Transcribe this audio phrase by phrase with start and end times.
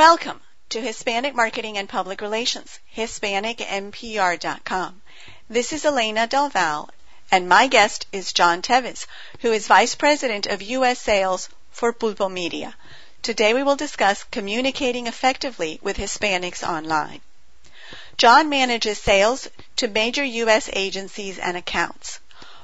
[0.00, 5.02] Welcome to Hispanic Marketing and Public Relations, HispanicMPR.com.
[5.50, 6.88] This is Elena Del Val,
[7.30, 9.06] and my guest is John Tevis,
[9.40, 11.00] who is Vice President of U.S.
[11.00, 12.74] Sales for Pulpo Media.
[13.20, 17.20] Today we will discuss communicating effectively with Hispanics online.
[18.16, 20.70] John manages sales to major U.S.
[20.72, 22.20] agencies and accounts.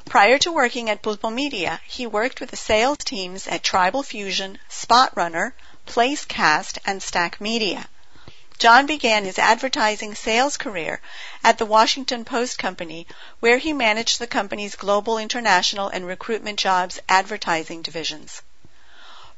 [0.06, 4.59] Prior to working at Pulpo Media, he worked with the sales teams at Tribal Fusion,
[4.70, 5.55] Spot Runner,
[5.86, 7.88] Placecast, and Stack Media.
[8.58, 11.00] John began his advertising sales career
[11.44, 13.06] at the Washington Post Company,
[13.40, 18.42] where he managed the company's global, international, and recruitment jobs advertising divisions.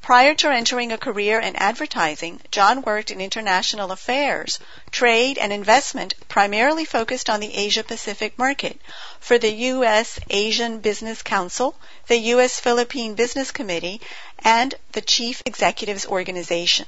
[0.01, 6.15] Prior to entering a career in advertising, John worked in international affairs, trade, and investment
[6.29, 8.81] primarily focused on the Asia Pacific market
[9.19, 10.21] for the U.S.
[10.31, 11.75] ASEAN Business Council,
[12.07, 12.61] the U.S.
[12.61, 14.01] Philippine Business Committee,
[14.39, 16.87] and the Chief Executives Organization.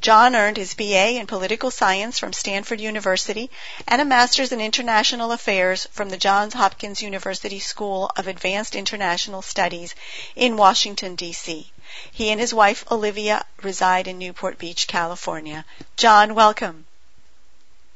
[0.00, 3.50] John earned his BA in Political Science from Stanford University
[3.88, 9.42] and a Master's in International Affairs from the Johns Hopkins University School of Advanced International
[9.42, 9.94] Studies
[10.34, 11.70] in Washington, D.C.
[12.10, 15.64] He and his wife Olivia reside in Newport Beach, California.
[15.96, 16.86] John, welcome.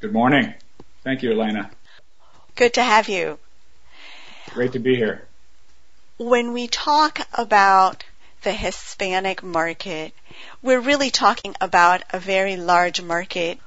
[0.01, 0.55] Good morning.
[1.05, 1.71] Thank you, Elena.
[2.57, 3.39] Good to have you.
[4.51, 5.27] Great to be here.
[6.19, 8.05] When we talk about
[8.43, 10.13] the Hispanic market,
[10.63, 13.59] we're really talking about a very large market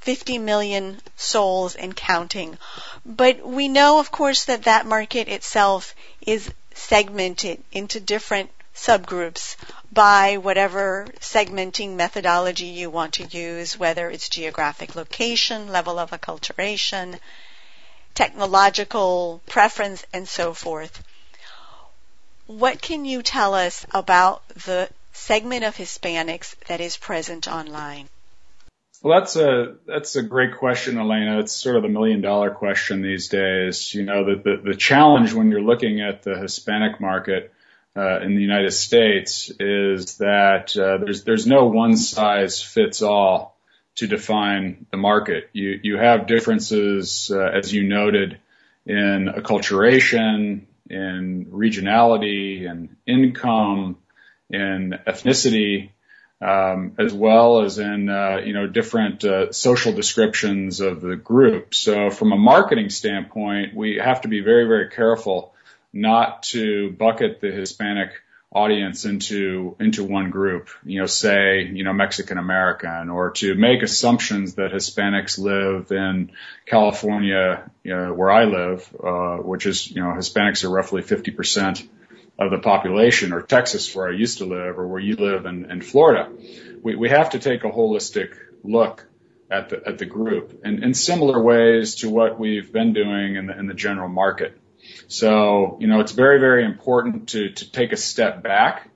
[0.00, 2.56] 50 million souls and counting.
[3.04, 5.94] But we know, of course, that that market itself
[6.26, 9.56] is segmented into different subgroups
[9.92, 17.18] by whatever segmenting methodology you want to use, whether it's geographic location, level of acculturation,
[18.14, 21.02] technological preference, and so forth.
[22.46, 28.08] What can you tell us about the segment of Hispanics that is present online?
[29.02, 31.40] Well, that's a that's a great question, Elena.
[31.40, 33.94] It's sort of the million dollar question these days.
[33.94, 37.52] You know, the the, the challenge when you're looking at the Hispanic market
[37.96, 43.58] in the United States is that uh, there's there's no one size fits all
[43.98, 45.50] to define the market.
[45.52, 48.38] You you have differences, uh, as you noted,
[48.86, 53.98] in acculturation, in regionality, and income,
[54.50, 55.90] in ethnicity,
[56.40, 61.74] um, as well as in uh, you know different uh, social descriptions of the group.
[61.74, 65.54] So from a marketing standpoint, we have to be very very careful
[65.92, 68.12] not to bucket the Hispanic
[68.50, 73.82] audience into into one group, you know, say, you know, Mexican American, or to make
[73.82, 76.30] assumptions that Hispanics live in
[76.66, 81.86] California, you know, where I live, uh, which is, you know, Hispanics are roughly 50%
[82.38, 85.70] of the population, or Texas, where I used to live, or where you live in,
[85.70, 86.30] in Florida.
[86.82, 89.04] We, we have to take a holistic look
[89.50, 93.46] at the at the group, in, in similar ways to what we've been doing in
[93.46, 94.57] the in the general market.
[95.08, 98.90] So, you know, it's very, very important to, to take a step back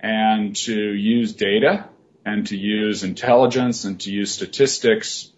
[0.00, 1.88] and to use data
[2.24, 5.30] and to use intelligence and to use statistics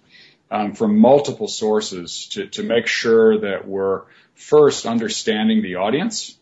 [0.50, 4.02] um, from multiple sources to, to make sure that we're
[4.34, 6.36] first understanding the audience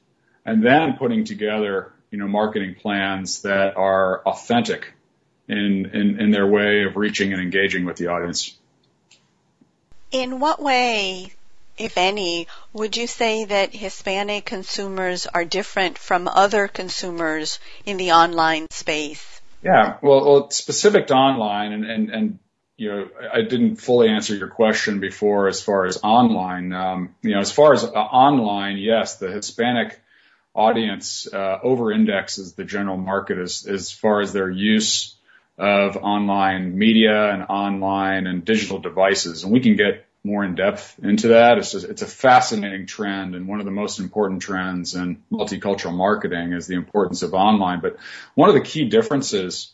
[0.44, 4.92] and then putting together, you know, marketing plans that are authentic
[5.48, 8.56] in, in, in their way of reaching and engaging with the audience.
[10.10, 11.32] In what way
[11.78, 18.12] if any, would you say that Hispanic consumers are different from other consumers in the
[18.12, 19.40] online space?
[19.62, 22.38] Yeah, well, well specific to online, and, and, and
[22.76, 26.72] you know, I didn't fully answer your question before as far as online.
[26.72, 30.00] Um, you know, as far as uh, online, yes, the Hispanic
[30.54, 35.16] audience uh, over indexes the general market as, as far as their use
[35.58, 39.44] of online media and online and digital devices.
[39.44, 41.58] And we can get more in depth into that.
[41.58, 45.94] It's just, it's a fascinating trend and one of the most important trends in multicultural
[45.94, 47.80] marketing is the importance of online.
[47.80, 47.96] But
[48.34, 49.72] one of the key differences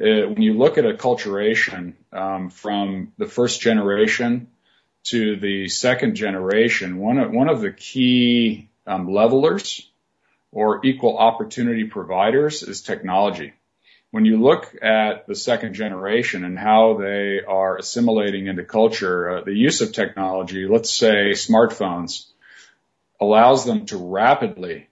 [0.00, 4.48] uh, when you look at acculturation um, from the first generation
[5.04, 9.86] to the second generation, one of, one of the key um, levelers
[10.50, 13.52] or equal opportunity providers is technology
[14.12, 19.40] when you look at the second generation and how they are assimilating into culture, uh,
[19.42, 22.26] the use of technology, let's say smartphones,
[23.18, 24.88] allows them to rapidly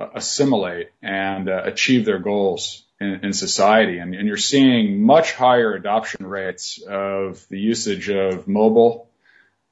[0.00, 3.98] uh, assimilate and uh, achieve their goals in, in society.
[3.98, 9.10] And, and, you're seeing much higher adoption rates of the usage of mobile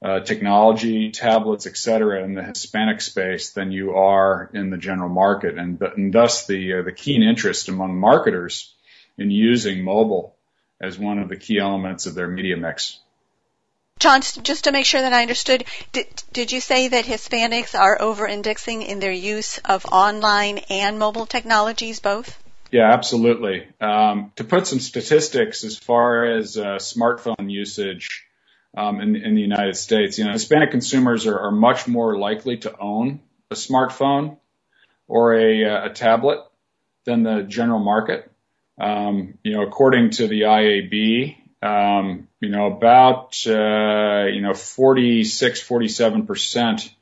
[0.03, 5.09] uh, technology, tablets, et cetera, in the Hispanic space than you are in the general
[5.09, 5.57] market.
[5.57, 8.75] And, and thus the, uh, the keen interest among marketers
[9.17, 10.35] in using mobile
[10.81, 12.99] as one of the key elements of their media mix.
[13.99, 18.01] John, just to make sure that I understood, did, did you say that Hispanics are
[18.01, 22.37] over indexing in their use of online and mobile technologies both?
[22.71, 23.67] Yeah, absolutely.
[23.79, 28.25] Um, to put some statistics as far as uh, smartphone usage
[28.75, 32.57] um, in, in, the United States, you know, Hispanic consumers are, are, much more likely
[32.57, 33.19] to own
[33.51, 34.37] a smartphone
[35.07, 36.39] or a, uh, a tablet
[37.05, 38.31] than the general market.
[38.79, 45.61] Um, you know, according to the IAB, um, you know, about, uh, you know, 46,
[45.61, 46.93] 47 percent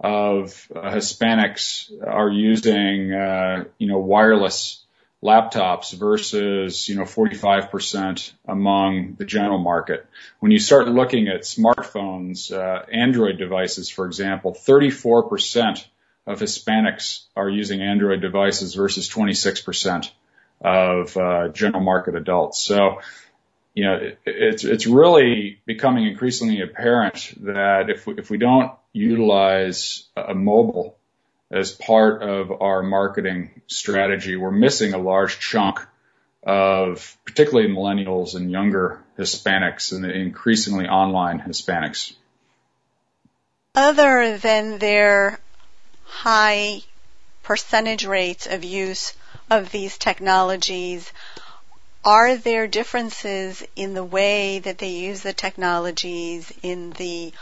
[0.00, 4.84] of uh, Hispanics are using, uh, you know, wireless
[5.22, 10.06] laptops versus, you know, 45% among the general market.
[10.40, 15.86] When you start looking at smartphones, uh, Android devices, for example, 34%
[16.26, 20.10] of Hispanics are using Android devices versus 26%
[20.64, 22.60] of uh, general market adults.
[22.62, 23.02] So,
[23.74, 28.72] you know, it, it's it's really becoming increasingly apparent that if we, if we don't
[28.92, 30.96] utilize a mobile
[31.50, 35.80] as part of our marketing strategy, we're missing a large chunk
[36.42, 42.14] of particularly millennials and younger Hispanics and increasingly online Hispanics.
[43.74, 45.38] Other than their
[46.04, 46.82] high
[47.42, 49.12] percentage rates of use
[49.54, 51.12] of these technologies,
[52.04, 57.32] are there differences in the way that they use the technologies, in the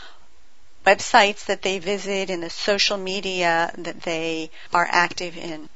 [0.85, 5.67] websites that they visit, in the social media that they are active in?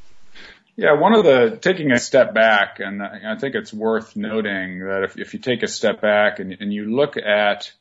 [0.75, 5.03] Yeah, one of the taking a step back, and I think it's worth noting that
[5.03, 7.71] if, if you take a step back and, and you look at,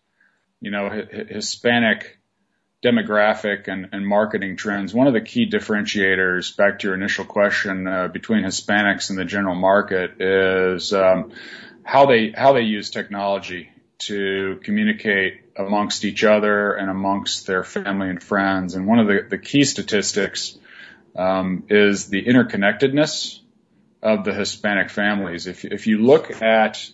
[0.60, 2.18] you know, Hispanic
[2.84, 8.08] demographic and, marketing trends, one of the key differentiators, back to your initial question, uh,
[8.08, 11.32] between Hispanics and the general market is um,
[11.82, 18.10] how they how they use technology to communicate amongst each other and amongst their family
[18.10, 18.74] and friends.
[18.74, 20.58] And one of the, key statistics
[21.16, 23.40] um, is the interconnectedness
[24.02, 25.46] of the Hispanic families.
[25.46, 26.90] If, you look at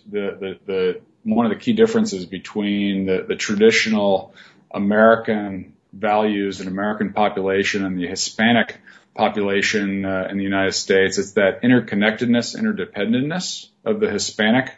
[1.23, 4.33] one of the key differences between the traditional
[4.73, 8.79] American values and American population and the Hispanic
[9.15, 11.17] population uh, in the United States.
[11.17, 14.73] It's that interconnectedness, interdependentness of the Hispanic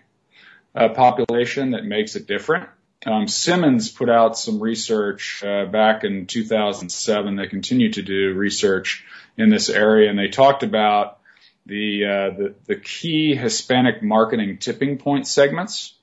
[0.76, 2.68] uh, population that makes it different.
[3.06, 7.36] Um, Simmons put out some research uh, back in 2007.
[7.36, 9.06] They continue to do research
[9.38, 11.20] in this area, and they talked about
[11.68, 15.94] the uh, the, the, key Hispanic marketing tipping point segments,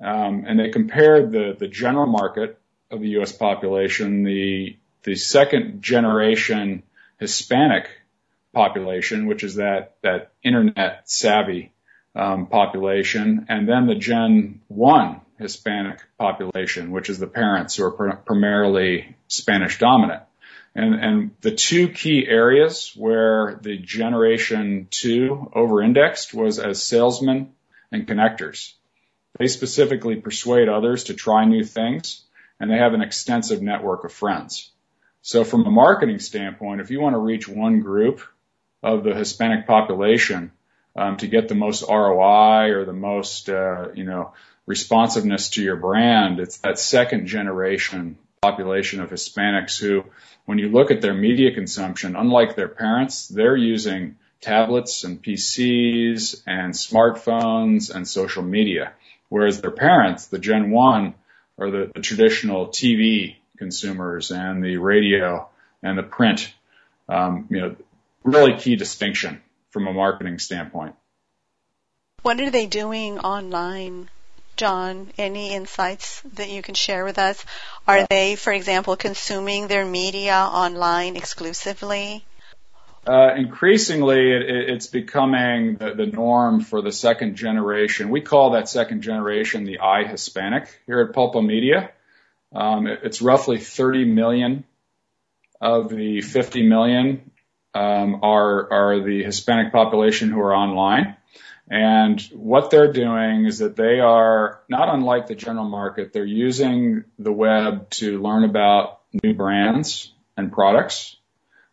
[0.00, 2.58] um, and they compared the the general market
[2.90, 3.32] of the U.S.
[3.32, 6.82] population, the the second generation
[7.18, 7.88] Hispanic
[8.52, 11.72] population, which is that that internet savvy
[12.14, 17.90] um, population, and then the Gen One Hispanic population, which is the parents who are
[17.90, 20.22] pr- primarily Spanish dominant.
[20.76, 27.52] And, and the two key areas where the Generation Two over-indexed was as salesmen
[27.92, 28.72] and connectors.
[29.38, 32.23] They specifically persuade others to try new things
[32.60, 34.70] and they have an extensive network of friends.
[35.22, 38.20] So from a marketing standpoint, if you want to reach one group
[38.82, 40.52] of the Hispanic population
[40.94, 44.34] um, to get the most ROI or the most, uh, you know,
[44.66, 50.04] responsiveness to your brand, it's that second generation population of Hispanics who,
[50.44, 56.42] when you look at their media consumption, unlike their parents, they're using tablets and PCs
[56.46, 58.92] and smartphones and social media.
[59.30, 61.14] Whereas their parents, the Gen 1,
[61.58, 65.48] are the, the traditional TV consumers and the radio
[65.82, 66.52] and the print.
[67.08, 67.76] Um, you know,
[68.22, 70.94] really key distinction from a marketing standpoint.
[72.22, 74.08] What are they doing online,
[74.56, 75.12] John?
[75.18, 77.44] Any insights that you can share with us?
[77.86, 82.24] Are they, for example, consuming their media online exclusively?
[83.06, 88.08] Uh, increasingly, it, it's becoming the, norm for the second generation.
[88.08, 91.90] We call that second generation the I Hispanic here at Pulpo Media.
[92.54, 94.64] Um, it, it's roughly 30 million
[95.60, 97.30] of the 50 million
[97.74, 101.16] um, are are the Hispanic population who are online.
[101.68, 106.12] And what they're doing is that they are not unlike the general market.
[106.12, 111.16] They're using the web to learn about new brands and products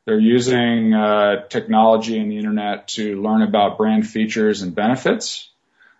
[0.05, 5.49] they're using uh, technology and the internet to learn about brand features and benefits.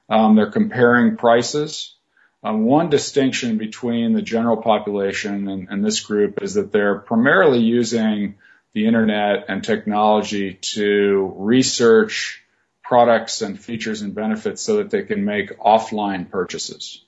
[0.10, 1.96] Um, they're comparing prices.
[2.43, 7.60] Um, one distinction between the general population and, and this group is that they're primarily
[7.60, 8.36] using
[8.74, 12.43] the internet and technology to research
[12.84, 17.03] products and features and benefits so that they can make offline purchases.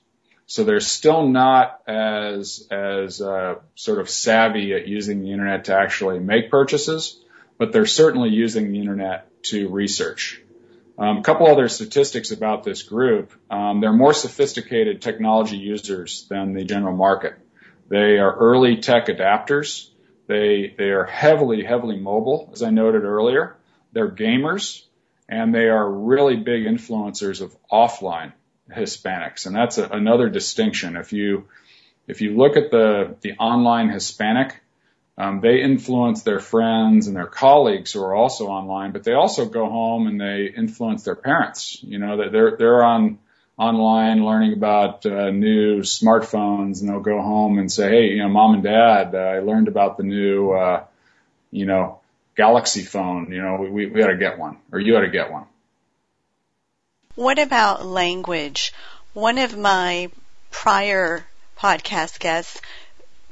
[0.46, 5.76] So they're still not as as uh, sort of savvy at using the internet to
[5.76, 7.18] actually make purchases,
[7.58, 10.40] but they're certainly using the internet to research.
[10.98, 13.32] Um, a couple other statistics about this group.
[13.50, 17.34] Um, they're more sophisticated technology users than the general market.
[17.88, 19.88] They are early tech adapters.
[20.26, 23.56] They they are heavily heavily mobile, as I noted earlier.
[23.92, 24.84] They're gamers,
[25.28, 28.32] and they are really big influencers of offline
[28.74, 30.96] Hispanics, and that's a, another distinction.
[30.96, 31.48] If you
[32.06, 34.60] if you look at the the online Hispanic,
[35.16, 39.46] um, they influence their friends and their colleagues who are also online, but they also
[39.46, 41.78] go home and they influence their parents.
[41.82, 43.18] You know, they're they're on
[43.56, 48.28] online learning about uh, new smartphones, and they'll go home and say, "Hey, you know,
[48.28, 50.84] mom and dad, uh, I learned about the new, uh,
[51.50, 52.00] you know,
[52.36, 53.30] Galaxy phone.
[53.30, 55.46] You know, we we got to get one, or you got to get one."
[57.16, 58.72] What about language?
[59.12, 60.10] One of my
[60.50, 61.24] prior
[61.56, 62.60] podcast guests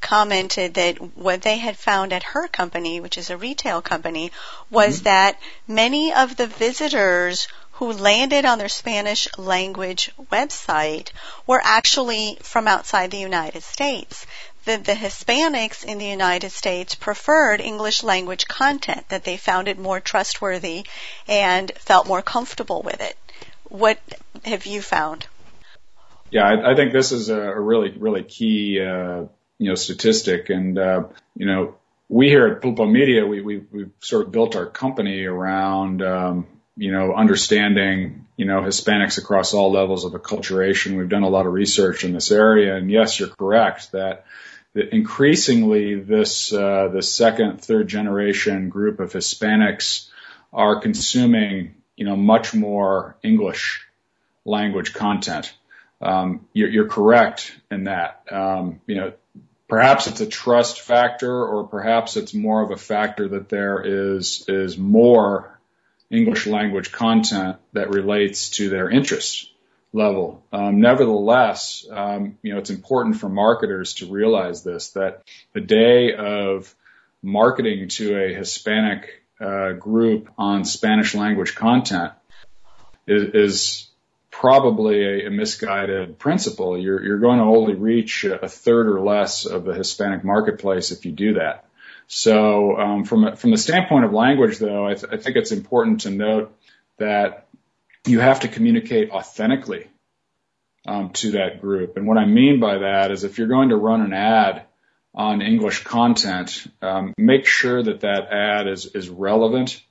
[0.00, 4.30] commented that what they had found at her company, which is a retail company,
[4.70, 5.04] was mm-hmm.
[5.04, 11.08] that many of the visitors who landed on their Spanish language website
[11.44, 14.26] were actually from outside the United States.
[14.64, 19.76] That the Hispanics in the United States preferred English language content, that they found it
[19.76, 20.86] more trustworthy
[21.26, 23.16] and felt more comfortable with it.
[23.72, 23.98] What
[24.44, 25.26] have you found?
[26.30, 29.24] Yeah, I, I think this is a, really, really key, uh,
[29.56, 30.50] you know, statistic.
[30.50, 31.76] And, uh, you know,
[32.06, 36.46] we here at Pulpo Media, we, we, we've sort of built our company around, um,
[36.76, 40.98] you know, understanding, you know, Hispanics across all levels of acculturation.
[40.98, 42.76] We've done a lot of research in this area.
[42.76, 44.26] And yes, you're correct that,
[44.74, 50.10] that increasingly this, uh, the second, third generation group of Hispanics
[50.52, 53.86] are consuming you know, much more English
[54.44, 55.52] language content.
[56.00, 58.24] Um, you're, you're, correct in that.
[58.30, 59.12] Um, you know,
[59.68, 64.44] perhaps it's a trust factor, or perhaps it's more of a factor that there is
[64.48, 65.60] is more
[66.10, 69.50] English language content that relates to their interest
[69.92, 70.44] level.
[70.52, 75.22] Um, nevertheless, um, you know, it's important for marketers to realize this: that
[75.52, 76.74] the day of
[77.22, 82.12] marketing to a Hispanic uh, group on Spanish language content
[83.06, 83.88] is, is
[84.30, 86.78] probably a, a, misguided principle.
[86.78, 91.04] You're, you're going to only reach a third or less of the Hispanic marketplace if
[91.04, 91.66] you do that.
[92.06, 96.02] So um, from from the standpoint of language, though, I, th- I think it's important
[96.02, 96.54] to note
[96.98, 97.46] that
[98.06, 99.88] you have to communicate authentically
[100.86, 101.96] um, to that group.
[101.96, 104.64] And what I mean by that is if you're going to run an ad
[105.14, 109.82] on English content, um, make sure that that ad is, is relevant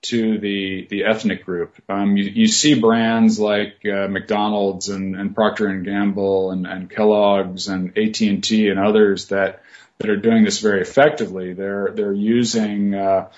[0.00, 1.74] to the ethnic group.
[1.88, 8.20] Um, you, see brands like uh, McDonald's and, Procter and Gamble and, Kellogg's and AT
[8.20, 9.62] and others that
[9.98, 11.52] that are doing this very effectively.
[11.54, 13.30] They're they're using uh,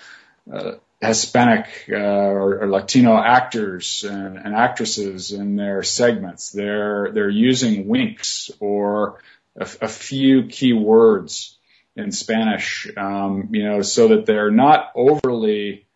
[0.53, 6.51] uh, Hispanic or, Latino actors and, and actresses in their segments.
[6.51, 9.21] They're they're using winks or
[9.61, 11.57] a, a few key words
[11.95, 15.87] in Spanish, um, you know, so that they're not overly,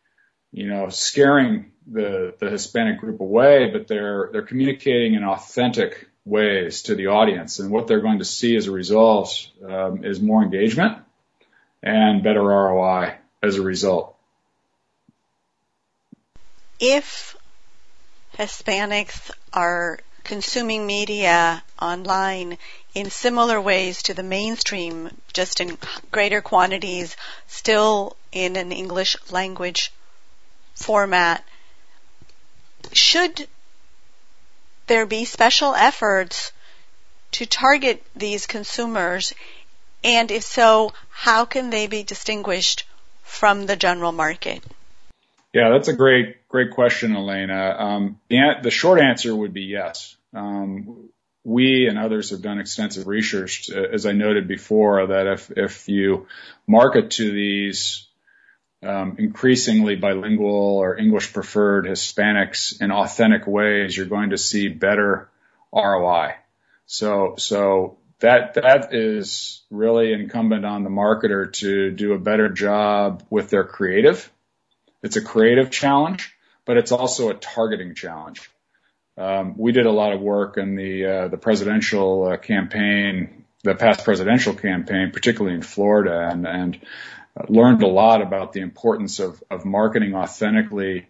[0.53, 6.83] you know, scaring the, the Hispanic group away, but they're, they're communicating in authentic ways
[6.83, 7.59] to the audience.
[7.59, 10.99] And what they're going to see as a result um, is more engagement
[11.83, 14.17] and better ROI as a result.
[16.81, 17.37] If
[18.37, 22.57] Hispanics are consuming media online
[22.95, 25.77] in similar ways to the mainstream, just in
[26.11, 29.93] greater quantities, still in an English language
[30.75, 31.45] format.
[32.93, 33.49] Should
[34.87, 36.53] there be special efforts
[37.33, 39.33] to target these consumers?
[40.05, 42.85] And if so, how can they be distinguished
[43.23, 44.63] from the general market?
[45.53, 47.77] Yeah, that's a great, great question, Elena.
[47.79, 50.17] Um, the, the, short answer would be yes.
[50.35, 51.09] Um,
[51.45, 55.89] we and others have done extensive research, uh, as I noted before, that if, if
[55.89, 56.27] you
[56.67, 58.09] market to these
[58.83, 65.29] um, increasingly bilingual or English preferred Hispanics in authentic ways, you're going to see better
[65.73, 66.35] ROI.
[66.87, 73.23] So, so that, that is really incumbent on the marketer to do a better job
[73.31, 74.31] with their creative
[75.05, 76.35] it's a creative challenge,
[76.65, 78.51] but it's also a targeting challenge.
[79.17, 83.75] Um, we did a lot of work in the uh, the presidential uh, campaign, the
[83.75, 86.81] past presidential campaign, particularly in Florida, and and
[87.49, 91.07] learned a lot about the importance of of marketing authentically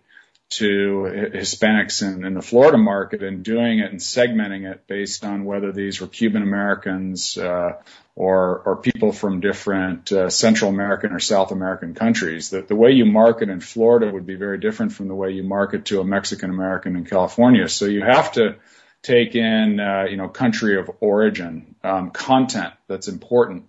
[0.51, 5.73] to Hispanics in, the Florida market and doing it and segmenting it based on whether
[5.73, 7.73] these were Cuban Americans uh,
[8.15, 12.51] or people from different uh, Central American or South American countries.
[12.51, 15.87] The way you market in Florida would be very different from the way you market
[15.87, 17.69] to a Mexican American in California.
[17.69, 18.57] So you have to
[19.03, 23.65] take in uh, you know country of origin um, content that's important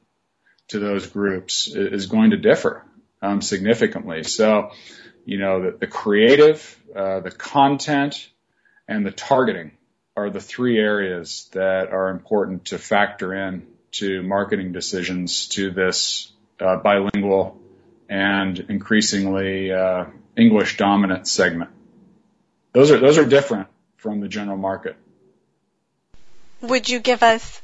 [0.68, 2.84] to those groups is going to differ
[3.22, 4.24] um, significantly.
[4.24, 4.72] So
[5.26, 8.30] you know, the, the creative, uh, the content,
[8.88, 9.72] and the targeting
[10.16, 16.32] are the three areas that are important to factor in to marketing decisions to this
[16.60, 17.60] uh, bilingual
[18.08, 20.06] and increasingly uh,
[20.38, 21.72] English dominant segment.
[22.74, 23.68] Those are those are different
[23.98, 24.96] from the general market.
[26.62, 27.62] Would you give us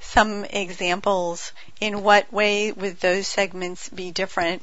[0.00, 4.62] some examples in what way would those segments be different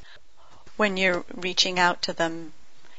[0.78, 2.54] when you're reaching out to them.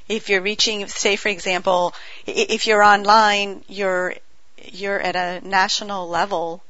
[0.08, 1.94] If you're reaching, say for example,
[2.26, 4.14] if you're online, you're,
[4.62, 6.62] you're at a national level,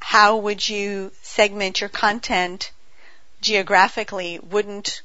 [0.00, 2.70] how would you segment your content
[3.40, 4.38] geographically?
[4.38, 5.02] Wouldn't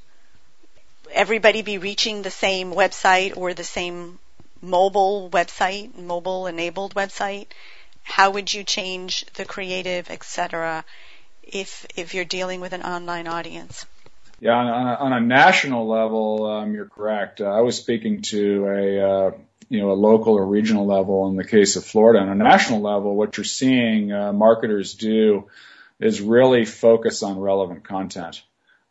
[1.11, 4.19] everybody be reaching the same website or the same
[4.61, 7.47] mobile website, mobile enabled website?
[8.03, 10.83] How would you change the creative, etc.,
[11.43, 13.85] if if you're dealing with an online audience?
[14.41, 17.41] Yeah, on a, on a national level, um, you're correct.
[17.41, 19.31] Uh, I was speaking to a uh,
[19.69, 22.19] you know a local or regional level in the case of Florida.
[22.19, 25.49] On a national level, what you're seeing uh, marketers do
[25.99, 28.41] is really focus on relevant content.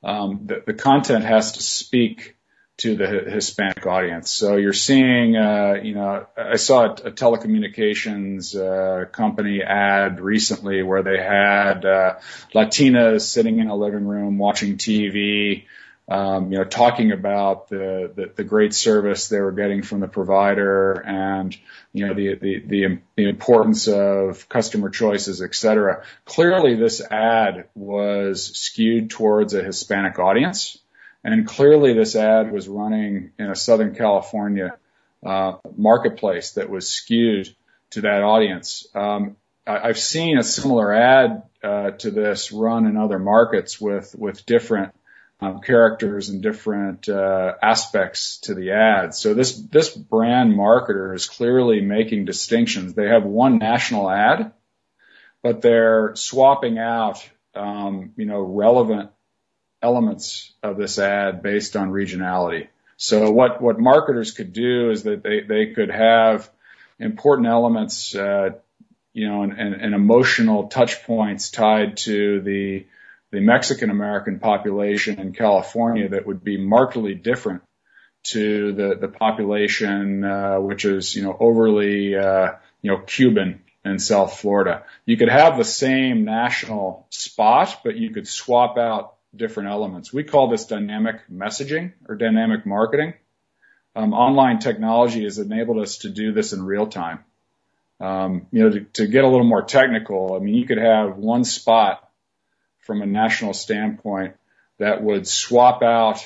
[0.02, 2.36] Um, the, the content has to speak
[2.78, 4.30] to the Hispanic audience.
[4.30, 10.82] So you're seeing, uh, you know, I saw a, a telecommunications uh, company ad recently
[10.84, 12.14] where they had uh,
[12.54, 15.64] Latinas sitting in a living room watching TV,
[16.08, 20.08] um, you know, talking about the, the, the great service they were getting from the
[20.08, 21.56] provider and
[21.92, 26.04] you know the the the, the importance of customer choices, et cetera.
[26.26, 30.78] Clearly, this ad was skewed towards a Hispanic audience
[31.32, 34.76] and clearly this ad was running in a Southern California
[35.24, 37.54] uh, marketplace that was skewed
[37.90, 38.86] to that audience.
[38.94, 39.36] Um,
[39.66, 44.46] I, have seen a similar ad uh, to this run in other markets with with
[44.46, 44.94] different
[45.40, 49.14] um, characters and different uh, aspects to the ad.
[49.14, 52.94] So this this brand marketer is clearly making distinctions.
[52.94, 54.52] They have one national ad,
[55.42, 59.10] but they're swapping out um, you know relevant
[59.82, 62.68] elements of this ad based on regionality.
[62.96, 66.50] So what, what marketers could do is that they, they could have
[66.98, 68.50] important elements, uh,
[69.12, 72.86] you know, and, and, and emotional touch points tied to the,
[73.30, 77.62] the Mexican American population in California that would be markedly different
[78.24, 83.98] to the, the population, uh, which is, you know, overly, uh, you know, Cuban in
[83.98, 84.82] South Florida.
[85.06, 90.12] You could have the same national spot, but you could swap out different elements.
[90.12, 93.14] We call this dynamic messaging or dynamic marketing.
[93.94, 97.24] Um, online technology has enabled us to do this in real time.
[98.00, 101.16] Um, you know, to, to, get a little more technical, I mean, you could have
[101.16, 102.08] one spot
[102.78, 104.36] from a national standpoint
[104.78, 106.24] that would swap out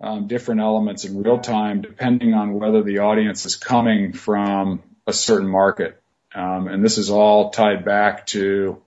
[0.00, 5.12] um, different elements in real time depending on whether the audience is coming from a
[5.12, 6.00] certain market.
[6.34, 8.82] Um, and this is all tied back to,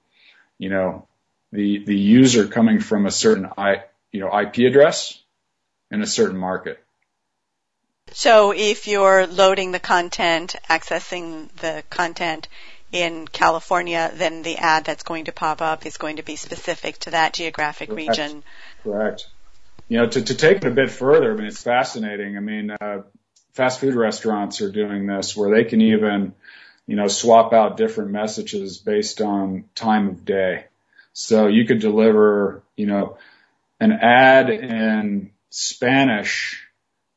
[0.58, 1.07] you know,
[1.52, 5.22] the the user coming from a certain I, you know IP address
[5.92, 6.84] in a certain market.
[8.12, 12.48] So if you're loading the content, accessing the content
[12.92, 16.98] in California, then the ad that's going to pop up is going to be specific
[17.00, 18.10] to that geographic Correct.
[18.10, 18.44] region.
[18.84, 19.28] Correct.
[19.90, 22.38] You know, to, to take it a bit further, I mean, it's fascinating.
[22.38, 23.04] I mean, uh,
[23.54, 26.34] fast food restaurants are doing this where they can even,
[26.86, 30.66] you know, swap out different messages based on time of day.
[31.20, 33.18] So you could deliver, you know,
[33.80, 36.64] an ad in Spanish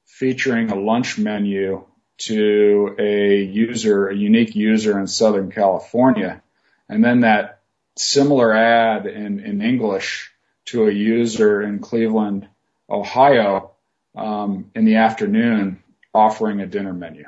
[0.06, 1.84] featuring a lunch menu
[2.16, 6.42] to a user, a unique user in Southern California.
[6.88, 7.60] And then that
[7.94, 10.30] similar ad in, in English
[10.66, 12.48] to a user in Cleveland,
[12.88, 13.72] Ohio,
[14.16, 15.82] um, in the afternoon
[16.14, 17.26] offering a dinner menu.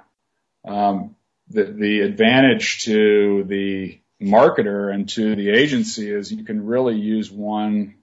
[0.65, 1.17] Um,
[1.51, 7.31] the, the advantage to the marketer and to the agency is you can really use
[7.31, 7.95] one,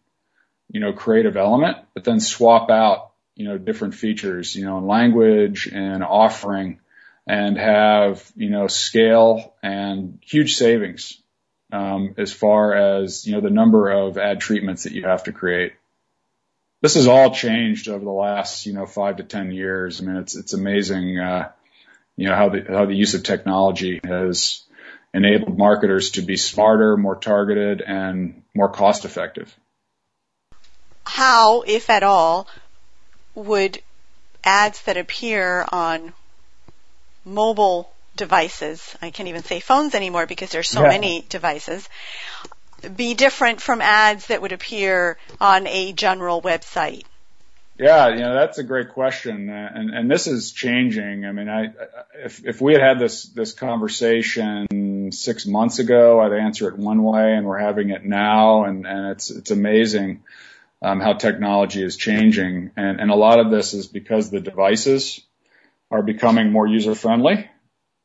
[0.70, 4.88] you know, creative element, but then swap out, you know, different features, you know, in
[4.88, 6.80] language and offering
[7.28, 11.22] and have, you know, scale and huge savings,
[11.72, 15.32] um, as far as, you know, the number of ad treatments that you have to
[15.32, 15.74] create.
[16.82, 20.02] this has all changed over the last, you know, five to 10 years.
[20.02, 21.52] I mean, it's, it's amazing, uh,
[22.16, 24.64] you know, how the, how the use of technology has
[25.14, 29.56] enabled marketers to be smarter, more targeted, and more cost effective.
[31.06, 32.48] How, if at all,
[33.36, 33.82] would
[34.44, 36.14] ads that appear on
[37.26, 40.90] mobile devices, I can't even say phones anymore because there's so yeah.
[40.90, 41.88] many devices,
[42.96, 47.04] be different from ads that would appear on a general website?
[47.80, 51.26] Yeah, you know that's a great question, and and this is changing.
[51.26, 51.68] I mean, I
[52.14, 54.68] if if we had had this this conversation
[55.12, 59.12] six months ago, I'd answer it one way, and we're having it now, and and
[59.12, 60.24] it's it's amazing
[60.82, 65.22] um, how technology is changing, and and a lot of this is because the devices
[65.92, 67.50] are becoming more user friendly,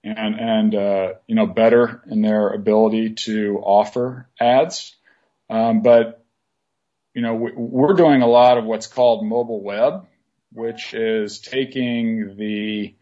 [0.03, 4.95] and and uh, you know better in their ability to offer ads,
[5.51, 6.25] um, but
[7.14, 10.07] you know, we're doing a lot of what's called mobile web,
[10.53, 12.95] which is taking the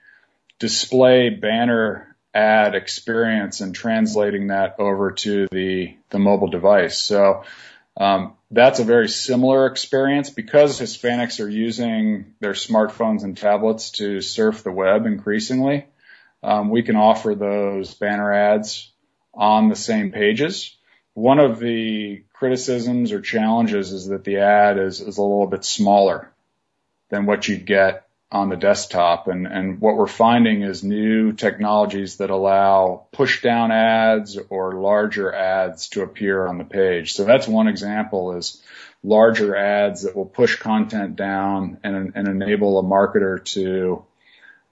[0.59, 6.99] display banner ad experience and translating that over to the, the mobile device.
[6.99, 7.45] So,
[7.97, 14.21] um, that's a very similar experience because Hispanics are using their smartphones and tablets to
[14.21, 15.87] surf the web increasingly.
[16.43, 18.91] Um, we can offer those banner ads
[19.35, 20.77] on the same pages.
[21.15, 25.65] One of the criticisms or challenges is that the ad is, is a little bit
[25.65, 26.31] smaller
[27.11, 28.02] than what you'd get
[28.33, 29.29] on the desktop.
[29.29, 35.33] And, and what we're finding is new technologies that allow push down ads or larger
[35.33, 37.13] ads to appear on the page.
[37.13, 38.63] So that's one example is
[39.05, 44.05] larger ads that will push content down and, and enable a marketer to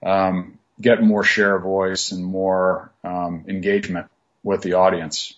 [0.03, 4.07] um, get more share of voice and more um, engagement
[4.41, 5.35] with the audience.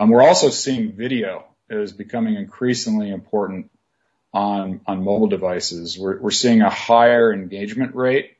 [0.00, 3.70] Um, we're also seeing video is becoming increasingly important
[4.32, 5.98] on mobile devices.
[5.98, 8.36] We're, seeing a higher engagement rate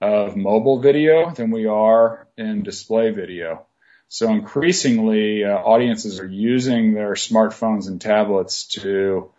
[0.00, 3.66] of mobile video than we are in display video.
[4.08, 9.30] So increasingly, uh, audiences are using their smartphones and tablets to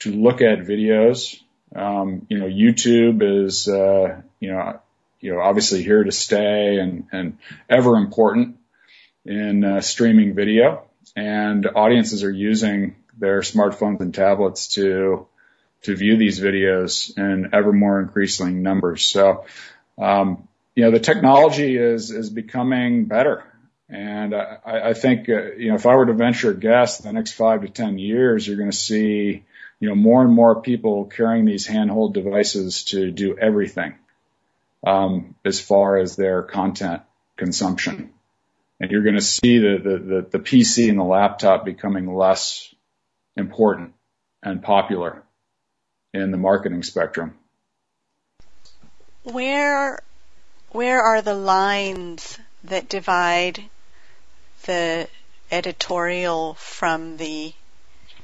[0.00, 1.40] to look at videos.
[1.74, 4.80] Um, you know, YouTube is uh, you know
[5.20, 8.58] you know obviously here to stay and and ever important
[9.24, 10.84] in uh, streaming video
[11.16, 15.26] and audiences are using their smartphones and tablets to
[15.82, 19.04] to view these videos in ever more increasing numbers.
[19.04, 19.44] So,
[19.98, 23.44] um, you know, the technology is is becoming better,
[23.88, 27.12] and I, I think uh, you know if I were to venture a guess, the
[27.12, 29.44] next five to ten years, you're going to see
[29.80, 33.94] you know more and more people carrying these handheld devices to do everything
[34.86, 37.02] um, as far as their content
[37.36, 38.12] consumption.
[38.80, 42.74] And you're going to see the, the, the, the PC and the laptop becoming less
[43.36, 43.94] important
[44.42, 45.22] and popular
[46.14, 47.34] in the marketing spectrum.
[49.24, 50.00] Where
[50.70, 53.62] where are the lines that divide
[54.64, 55.08] the
[55.50, 57.52] editorial from the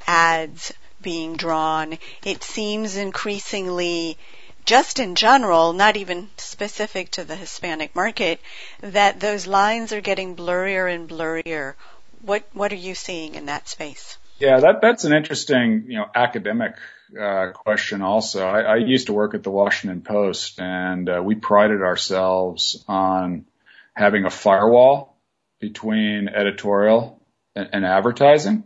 [0.06, 1.98] ads being drawn?
[2.24, 4.18] It seems increasingly
[4.64, 8.38] just in general, not even specific to the Hispanic market,
[8.80, 11.74] that those lines are getting blurrier and blurrier.
[12.20, 14.18] What what are you seeing in that space?
[14.38, 16.74] Yeah, that that's an interesting, you know, academic
[17.16, 18.02] uh, question.
[18.02, 22.84] Also, I, I used to work at the Washington Post, and uh, we prided ourselves
[22.88, 23.46] on
[23.94, 25.16] having a firewall
[25.60, 27.22] between editorial
[27.54, 28.64] and, and advertising.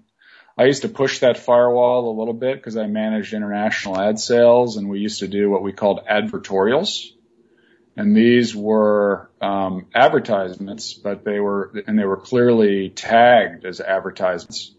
[0.57, 4.76] I used to push that firewall a little bit because I managed international ad sales
[4.76, 7.07] and we used to do what we called advertorials.
[7.96, 14.74] And these were um, advertisements, but they were and they were clearly tagged as advertisements,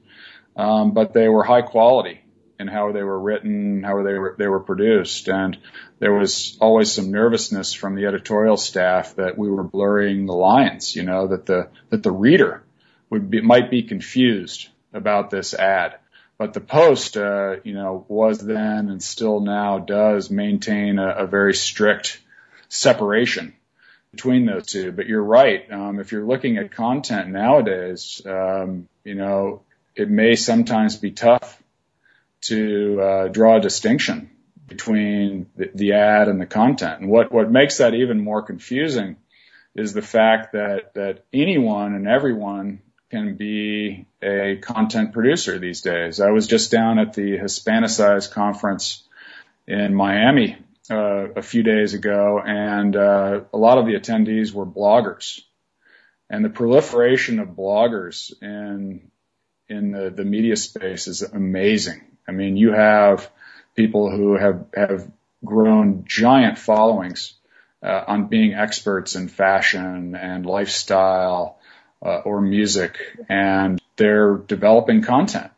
[0.56, 2.23] um, but they were high quality
[2.60, 5.58] in how they were written, how they were they were produced, and
[6.00, 10.96] there was always some nervousness from the editorial staff that we were blurring the lines.
[10.96, 12.64] You know that the that the reader
[13.10, 15.96] would be might be confused about this ad.
[16.38, 21.28] But the Post, uh, you know, was then and still now does maintain a, a
[21.28, 22.20] very strict
[22.70, 23.54] separation
[24.12, 24.92] between those two.
[24.92, 25.72] But you're right.
[25.72, 29.62] Um, if you're looking at content nowadays, um, you know,
[29.96, 31.63] it may sometimes be tough
[32.44, 34.30] to uh, draw a distinction
[34.68, 37.02] between the, the ad and the content.
[37.02, 39.18] And what what makes that even more confusing
[39.76, 46.20] is the fact that that anyone and everyone can be a content producer these days.
[46.20, 49.04] I was just down at the Hispanicize conference
[49.68, 50.58] in Miami
[50.90, 55.42] uh, a few days ago, and uh, a lot of the attendees were bloggers.
[56.30, 59.12] And the proliferation of bloggers in
[59.70, 62.02] in the, the media space is amazing.
[62.28, 63.30] I mean, you have
[63.76, 65.12] people who have, have
[65.44, 67.34] grown giant followings
[67.82, 71.60] uh, on being experts in fashion and lifestyle
[72.02, 72.98] uh, or music,
[73.30, 75.52] and they're developing content,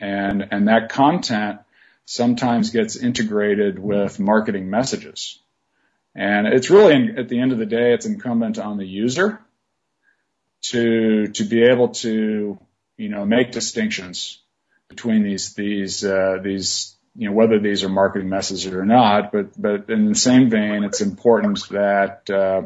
[0.00, 1.60] and and that content
[2.06, 5.38] sometimes gets integrated with marketing messages,
[6.14, 9.40] and it's really at the end of the day, it's incumbent on the user
[10.62, 12.58] to to be able to
[12.96, 14.40] you know make distinctions
[14.94, 19.32] between these these uh, these you know whether these are marketing messages or not.
[19.32, 22.62] But but in the same vein, it's important that uh,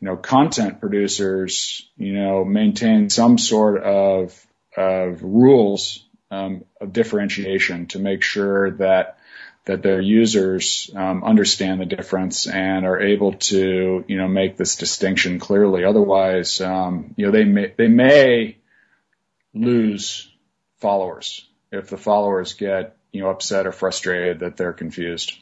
[0.00, 7.86] you know content producers you know maintain some sort of of rules um, of differentiation
[7.88, 9.18] to make sure that
[9.64, 14.76] that their users um, understand the difference and are able to you know make this
[14.76, 15.84] distinction clearly.
[15.84, 18.56] Otherwise, um, you know they may they may
[19.54, 20.28] lose
[20.80, 25.34] followers if the followers get you know upset or frustrated that they're confused.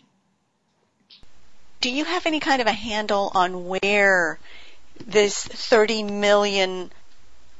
[1.80, 4.38] Do you have any kind of a handle on where
[5.06, 6.90] this 30 million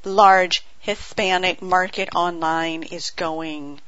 [0.05, 3.81] large Hispanic market online is going?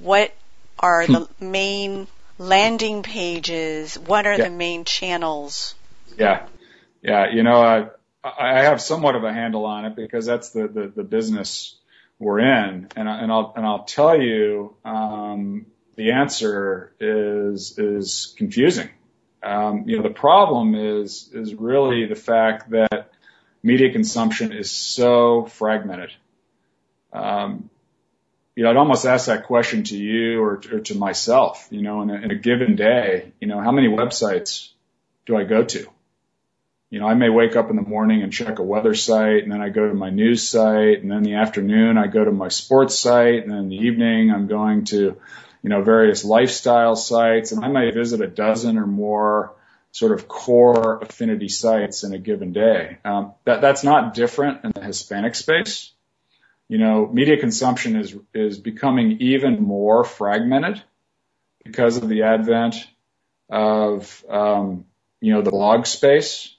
[0.00, 0.34] What
[0.78, 1.50] are the hmm.
[1.50, 2.06] main
[2.38, 3.98] landing pages?
[3.98, 4.44] What are yeah.
[4.44, 5.74] the main channels?
[6.18, 6.46] Yeah.
[7.00, 7.30] Yeah.
[7.30, 7.88] You know, I,
[8.22, 11.76] I have somewhat of a handle on it because that's the, the, the business
[12.22, 12.88] we're in.
[12.94, 18.88] And, I, and I'll, and I'll tell you, um, the answer is, is confusing.
[19.42, 23.10] Um, you know, the problem is, is really the fact that
[23.62, 26.12] media consumption is so fragmented.
[27.12, 27.68] Um,
[28.54, 32.02] you know, I'd almost ask that question to you or, or to myself, you know,
[32.02, 34.68] in a, in a given day, you know, how many websites
[35.26, 35.88] do I go to?
[36.92, 39.50] You know, I may wake up in the morning and check a weather site and
[39.50, 42.48] then I go to my news site and then the afternoon I go to my
[42.48, 45.16] sports site and then in the evening I'm going to,
[45.62, 49.54] you know, various lifestyle sites and I might visit a dozen or more
[49.90, 52.98] sort of core affinity sites in a given day.
[53.06, 55.92] Um, that, that's not different in the Hispanic space
[56.72, 60.82] you know, media consumption is is becoming even more fragmented
[61.62, 62.76] because of the advent
[63.50, 64.86] of um,
[65.20, 66.56] you know the blog space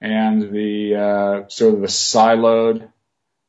[0.00, 2.88] and the uh, sort of the siloed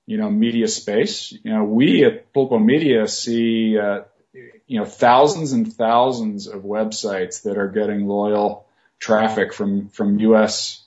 [0.10, 1.32] you know media space.
[1.32, 4.02] You know, we at Pulpo Media see uh,
[4.34, 8.66] you know thousands and thousands of websites that are getting loyal
[8.98, 10.84] traffic from from U.S.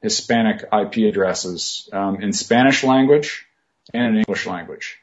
[0.00, 3.46] Hispanic IP addresses um, in Spanish language
[3.92, 4.98] and in English language.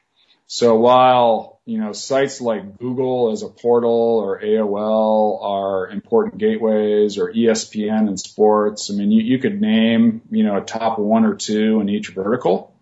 [0.48, 3.91] So while, you know, sites like Google as a portal
[4.23, 10.23] or AOL are important gateways or ESPN and sports, I mean, you, you could name,
[10.32, 12.73] you know, a top one or two in each vertical.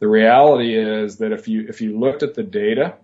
[0.00, 2.96] The reality is that if you, if you looked at the data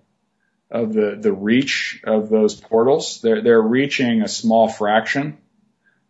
[0.70, 5.38] of the, the reach of those portals, they're, they're reaching a small fraction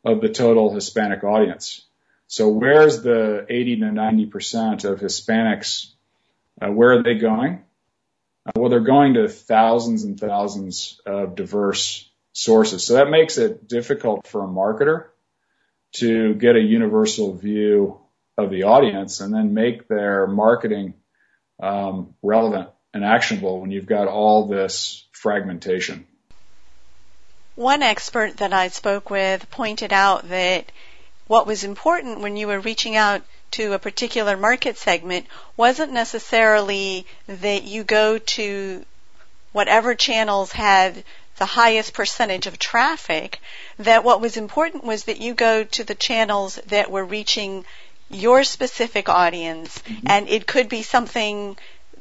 [0.05, 1.87] of the total Hispanic audience.
[2.27, 5.93] So where's the 80 to 90% of Hispanics
[6.61, 7.64] uh, where are they going?
[8.47, 12.85] Uh, well, they're going to thousands and thousands of diverse sources.
[12.85, 15.07] So that makes it difficult for a marketer
[15.97, 18.01] to get a universal view
[18.37, 20.95] of the audience and then make their marketing
[21.63, 26.07] um, relevant and actionable when you've got all this fragmentation.
[27.55, 30.71] One expert that I spoke with pointed out that
[31.29, 35.27] what was important when you were reaching out to a particular market segment
[35.57, 38.85] wasn't necessarily that you go to
[39.53, 41.05] whatever channels had
[41.37, 43.41] the highest percentage of traffic,
[43.79, 47.65] that what was important was that you go to the channels that were reaching
[48.11, 50.07] your specific audience mm-hmm.
[50.07, 51.57] and it could be something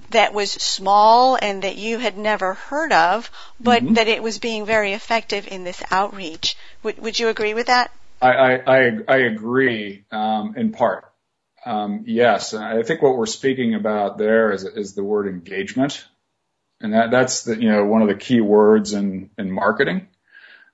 [0.09, 3.95] that was small and that you had never heard of, but mm-hmm.
[3.95, 6.55] that it was being very effective in this outreach.
[6.83, 7.91] Would, would you agree with that?
[8.21, 11.11] I, I, I agree um, in part.
[11.65, 16.05] Um, yes, I think what we're speaking about there is, is the word engagement,
[16.81, 20.07] and that, that's the you know one of the key words in in marketing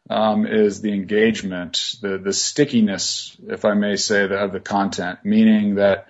[0.10, 5.20] um, is the engagement, the the stickiness, if I may say, of the content.
[5.24, 6.08] Meaning that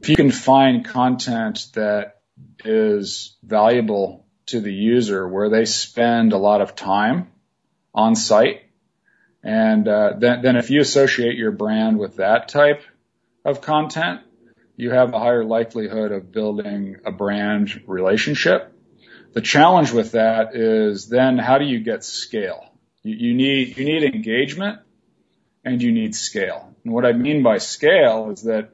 [0.00, 2.20] if you can find content that
[2.64, 7.28] is valuable to the user, where they spend a lot of time
[7.94, 8.64] on site,
[9.42, 12.82] and uh, then then if you associate your brand with that type
[13.44, 14.20] of content,
[14.76, 18.72] you have a higher likelihood of building a brand relationship.
[19.32, 22.72] The challenge with that is then how do you get scale?
[23.02, 24.80] You, you need, you need engagement
[25.64, 26.74] and you need scale.
[26.84, 28.70] And what I mean by scale is that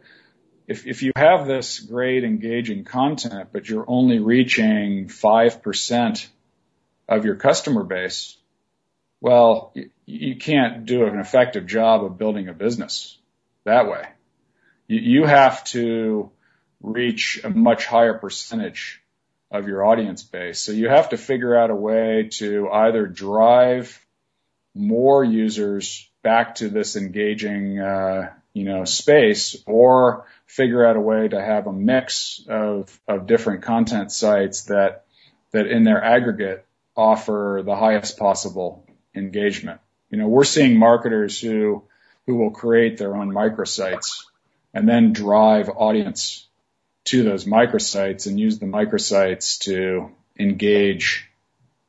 [0.67, 6.27] if, if you have this great engaging content, but you're only reaching 5%
[7.09, 8.37] of your customer base,
[9.21, 13.19] Well, you, you can't do an effective job of building a business
[13.65, 14.05] that way.
[14.93, 16.33] You, have to
[16.83, 19.01] reach a much higher percentage
[19.49, 20.59] of your audience base.
[20.59, 24.05] So you have to figure out a way to either drive
[24.75, 31.29] more users back to this engaging, uh, you know, space or figure out a way
[31.29, 35.05] to have a mix of, of different content sites that,
[35.53, 39.81] that in their aggregate offer the highest possible engagement.
[40.11, 41.85] You know, we're seeing marketers who,
[42.27, 44.25] who will create their own microsites
[44.73, 46.47] and then drive audience
[47.05, 51.29] to those microsites and use the microsites to engage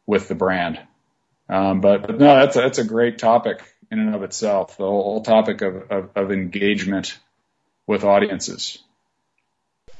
[0.06, 0.80] with the brand.
[1.50, 4.78] Um, but, but no, that's a, that's a great topic in and of itself.
[4.78, 7.18] The whole, topic of, of, of engagement
[7.86, 8.80] with audiences.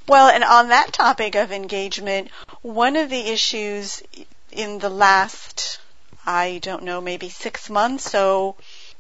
[0.08, 2.30] Well, and on that topic of engagement,
[2.62, 4.02] one of the issues
[4.52, 5.80] in the last,
[6.26, 8.56] I don't know, maybe six months, so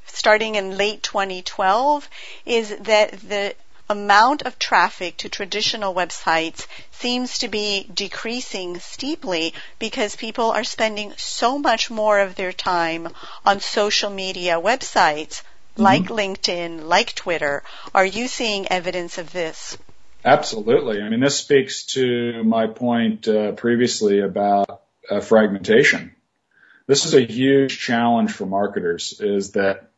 [0.05, 2.09] starting in late 2012,
[2.45, 3.55] is that the
[3.91, 11.13] amount of traffic to traditional websites seems to be decreasing steeply because people are spending
[11.17, 13.09] so much more of their time
[13.45, 15.83] on social media websites mm-hmm.
[15.83, 17.63] like LinkedIn, like Twitter.
[17.93, 19.77] Are you seeing evidence of this?
[20.23, 21.01] Absolutely.
[21.01, 26.15] I mean, this speaks to my point uh, previously about uh, fragmentation.
[26.87, 29.91] This is a huge challenge for marketers is that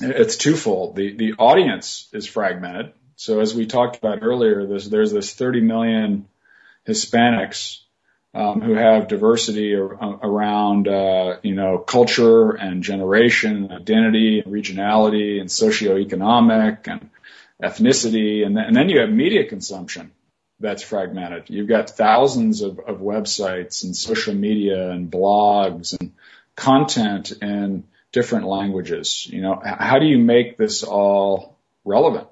[0.00, 0.96] it's twofold.
[0.96, 5.60] The, the audience is fragmented so as we talked about earlier, there's, there's this 30
[5.60, 6.26] million
[6.88, 7.80] Hispanics
[8.32, 15.38] um, who have diversity ar- around, uh, you know, culture and generation, identity, and regionality,
[15.38, 17.10] and socioeconomic and
[17.62, 20.12] ethnicity, and, th- and then you have media consumption
[20.58, 21.50] that's fragmented.
[21.50, 26.12] You've got thousands of, of websites and social media and blogs and
[26.56, 29.26] content in different languages.
[29.26, 32.26] You know, how do you make this all relevant?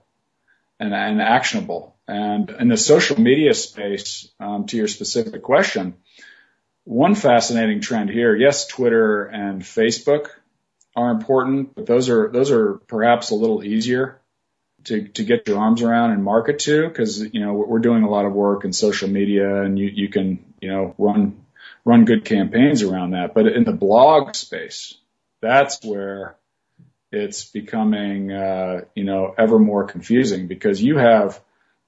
[0.81, 1.97] And, and actionable.
[2.07, 5.95] And in the social media space, um, to your specific question,
[6.85, 10.29] one fascinating trend here, yes, Twitter and Facebook
[10.97, 14.21] are important, but those are those are perhaps a little easier
[14.85, 18.11] to to get your arms around and market to because you know we're doing a
[18.11, 21.45] lot of work in social media and you you can you know run
[21.85, 23.35] run good campaigns around that.
[23.35, 24.95] But in the blog space,
[25.43, 26.38] that's where
[27.11, 31.41] it's becoming, uh, you know, ever more confusing because you have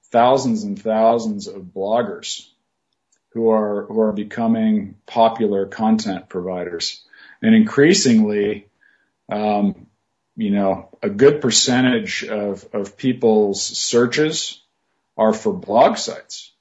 [0.05, 2.47] thousands and thousands of bloggers
[3.33, 7.03] who are, who are becoming popular content providers.
[7.41, 8.67] And increasingly,
[9.31, 9.87] um,
[10.35, 14.61] you know, a good percentage of, of people's searches
[15.17, 16.51] are for blog sites.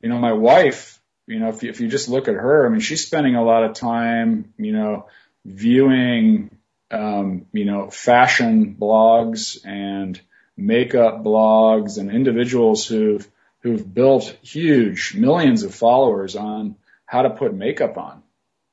[0.00, 2.68] You know, my wife, you know, if you, if you just look at her, I
[2.68, 5.08] mean, she's spending a lot of time, you know,
[5.44, 6.50] viewing
[6.90, 10.20] um, you know, fashion blogs and
[10.56, 13.28] makeup blogs and individuals who've
[13.60, 18.22] who've built huge millions of followers on how to put makeup on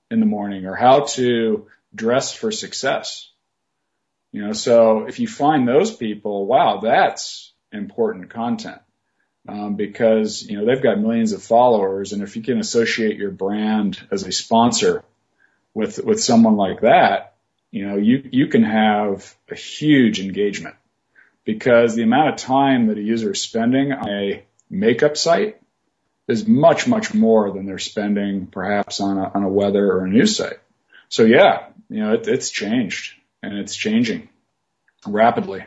[0.10, 3.32] in the morning or how to dress for success.
[4.34, 8.82] You know, so if you find those people, wow, that's important content.
[9.48, 13.32] Um, because, you know, they've got millions of followers and if you can associate your
[13.32, 15.04] brand as a sponsor
[15.74, 17.31] with, with someone like that,
[17.72, 20.76] you know, you, you can have a huge engagement
[21.46, 25.60] because the amount of time that a user is spending on a makeup site
[26.28, 30.10] is much, much more than they're spending perhaps on a, on a weather or a
[30.10, 30.60] news site.
[31.10, 34.30] So yeah, you know, it, it's changed and it's changing
[35.08, 35.64] rapidly.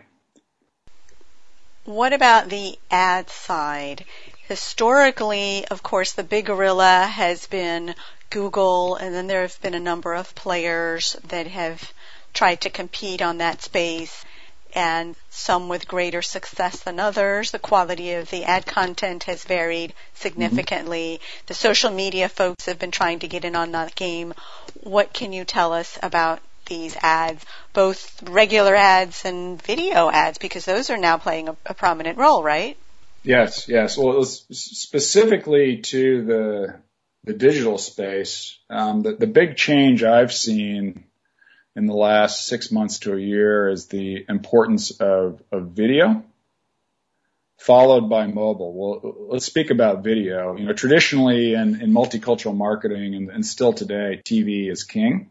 [1.85, 4.05] What about the ad side?
[4.49, 7.95] Historically, of course, the big gorilla has been
[8.35, 11.93] Google, and then there have been a number of players that have
[12.33, 14.25] tried to compete on that space
[14.75, 17.53] and some with greater success than others.
[17.53, 21.21] The quality of the ad content has varied significantly.
[21.21, 21.45] Mm-hmm.
[21.47, 24.35] The social media folks have been trying to get in on that game.
[24.83, 30.65] What can you tell us about these ads, both regular ads and video ads, because
[30.65, 32.77] those are now playing a, a prominent role, right?
[33.23, 33.97] Yes, yes.
[33.97, 36.75] Well, specifically to the
[37.25, 41.05] the digital space, um, the, the big change I've seen
[41.75, 46.23] in the last six months to a year is the importance of, of video,
[47.59, 48.73] followed by mobile.
[48.75, 50.57] Well, let's speak about video.
[50.57, 55.31] You know, traditionally in, in multicultural marketing and, and still today, TV is king.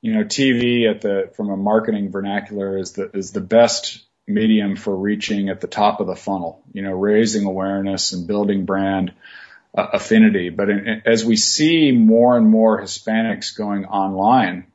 [0.00, 4.74] You know, TV at the from a marketing vernacular is the is the best medium
[4.74, 6.64] for reaching at the top of the funnel.
[6.72, 9.12] You know, raising awareness and building brand
[9.74, 10.50] affinity.
[10.50, 10.68] But
[11.06, 14.66] as we see more and more Hispanics going online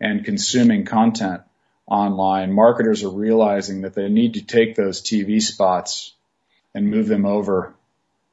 [0.00, 1.42] and consuming content
[1.86, 6.12] online, marketers are realizing that they need to take those TV spots
[6.74, 7.74] and move them over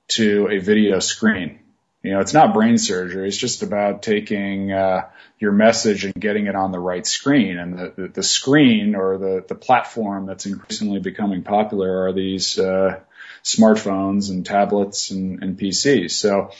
[0.09, 1.59] to a video screen.
[2.03, 3.27] You know, it's not brain surgery.
[3.27, 5.09] It's just about taking uh,
[5.39, 7.59] your message and getting it on the right screen.
[7.59, 12.57] And the, the, the screen or the, the platform that's increasingly becoming popular are these
[12.57, 13.01] uh,
[13.43, 16.11] smartphones and tablets and, and PCs.
[16.11, 16.51] So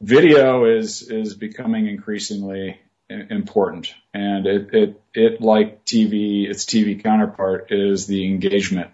[0.00, 7.70] video is is becoming increasingly important, and it it it like TV, its TV counterpart
[7.70, 8.90] is the engagement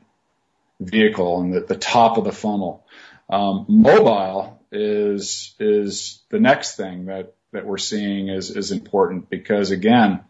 [0.81, 2.85] vehicle and the, the top of the funnel.
[3.29, 9.71] Um, mobile is is the next thing that that we're seeing is is important because
[9.71, 10.21] again,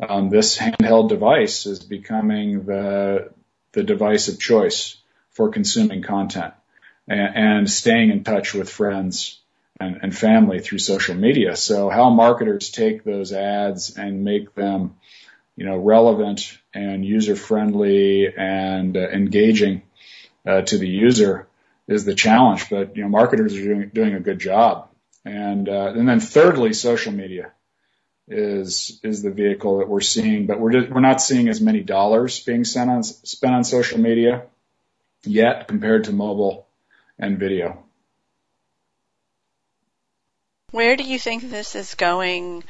[0.00, 3.32] um, this handheld device is becoming the
[3.72, 5.01] the device of choice
[5.32, 6.54] for consuming content
[7.08, 9.40] and, and staying in touch with friends
[9.80, 11.56] and, and, family through social media.
[11.56, 14.96] So how marketers take those ads and make them,
[15.56, 19.82] you know, relevant and user friendly and uh, engaging
[20.46, 21.48] uh, to the user
[21.88, 22.70] is the challenge.
[22.70, 24.88] But you know, marketers are doing doing a good job.
[25.24, 27.52] And uh, and then thirdly, social media
[28.28, 31.80] is is the vehicle that we're seeing, but we're just, we're not seeing as many
[31.80, 34.44] dollars being sent on spent on social media
[35.24, 36.66] yet compared to mobile
[37.18, 37.84] and video.
[40.70, 42.64] Where do you think this is going?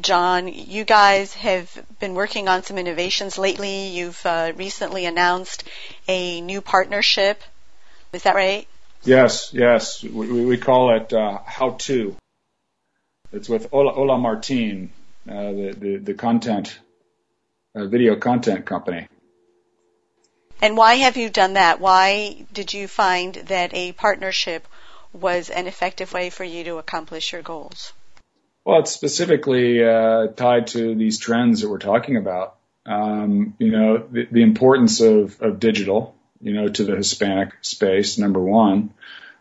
[0.00, 3.88] John, you guys have been working on some innovations lately.
[3.88, 5.64] You've uh, recently announced
[6.08, 7.42] a new partnership.
[8.12, 8.66] Is that right?
[9.02, 10.02] Yes, yes.
[10.02, 12.16] We, we call it uh, How To.
[13.32, 14.90] It's with Ola, Ola Martin,
[15.28, 16.78] uh, the, the, the content,
[17.74, 19.08] uh, video content company.
[20.64, 21.78] And why have you done that?
[21.78, 24.66] Why did you find that a partnership
[25.12, 27.92] was an effective way for you to accomplish your goals?
[28.64, 32.56] Well, it's specifically uh, tied to these trends that we're talking about.
[32.86, 38.16] Um, you know, the, the importance of, of digital, you know, to the Hispanic space,
[38.16, 38.94] number one.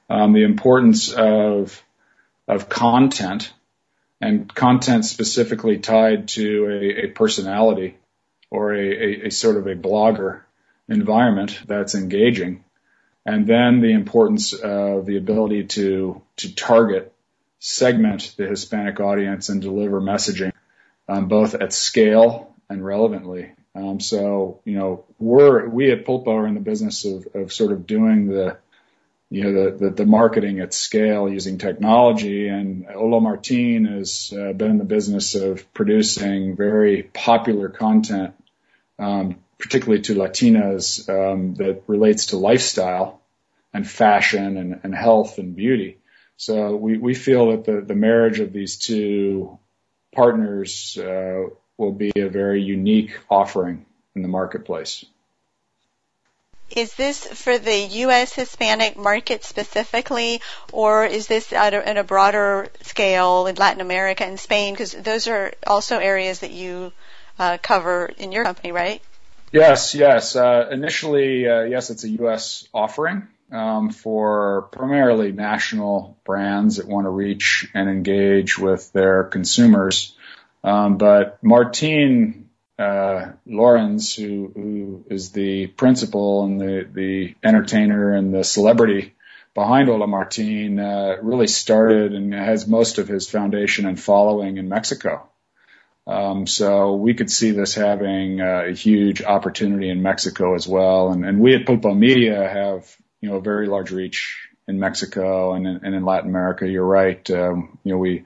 [0.09, 1.81] Um, the importance of
[2.49, 3.53] of content
[4.19, 7.95] and content specifically tied to a, a personality
[8.51, 10.41] or a, a, a, sort of a blogger
[10.87, 12.63] environment that's engaging.
[13.25, 17.13] And then the importance of the ability to, to target,
[17.59, 20.51] segment the Hispanic audience and deliver messaging,
[21.07, 23.51] um, both at scale and relevantly.
[23.75, 27.71] Um, so, you know, we're, we at Pulpo are in the business of, of sort
[27.71, 28.57] of doing the,
[29.29, 32.49] you know, the, the, the marketing at scale using technology.
[32.49, 38.35] And Ola Martin has uh, been in the business of producing very popular content,
[38.99, 43.21] um, particularly to Latinas, um, that relates to lifestyle
[43.73, 45.99] and fashion and, and health and beauty.
[46.35, 49.57] So we, we feel that the, the marriage of these two
[50.13, 51.43] partners uh,
[51.77, 53.85] will be a very unique offering
[54.15, 55.05] in the marketplace.
[56.75, 58.33] Is this for the U.S.
[58.33, 60.41] Hispanic market specifically,
[60.73, 64.73] or is this at a, at a broader scale in Latin America and Spain?
[64.73, 66.91] Because those are also areas that you
[67.39, 69.01] uh, cover in your company, right?
[69.53, 70.35] Yes, yes.
[70.35, 72.67] Uh, initially, uh, yes, it's a U.S.
[72.73, 80.15] offering um, for primarily national brands that want to reach and engage with their consumers.
[80.63, 82.49] Um, but Martine
[82.79, 89.13] uh, Lorenz, who, who is the principal and the, the entertainer and the celebrity
[89.53, 94.67] behind Ola Martin, uh, really started and has most of his foundation and following in
[94.67, 95.29] Mexico.
[96.05, 101.11] Um, so we could see this having uh, a huge opportunity in Mexico as well.
[101.11, 105.65] And, we at Pulpo Media have, you know, a very large reach in Mexico and
[105.65, 106.67] in, and in Latin America.
[106.67, 107.29] You're right.
[107.31, 108.25] Um, you know, we